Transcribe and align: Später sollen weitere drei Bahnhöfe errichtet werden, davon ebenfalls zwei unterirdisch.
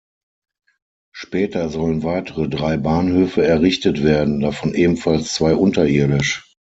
Später 1.11 1.69
sollen 1.69 2.01
weitere 2.01 2.49
drei 2.49 2.75
Bahnhöfe 2.77 3.45
errichtet 3.45 4.01
werden, 4.01 4.39
davon 4.39 4.73
ebenfalls 4.73 5.35
zwei 5.35 5.53
unterirdisch. 5.53 6.55